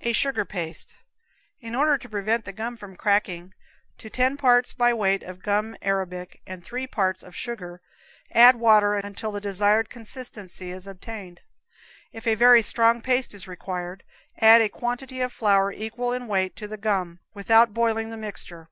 [0.00, 0.96] A Sugar Paste.
[1.60, 3.52] In order to prevent the gum from cracking,
[3.98, 7.82] to ten parts by weight of gum arabic and three parts of sugar
[8.30, 11.42] add water until the desired consistency is obtained.
[12.12, 14.04] If a very strong paste is required,
[14.38, 18.70] add a quantity of flour equal in weight to the gum, without boiling the mixture.